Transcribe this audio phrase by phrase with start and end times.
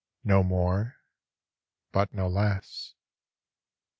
[0.23, 0.95] No more?
[1.91, 2.95] But no less.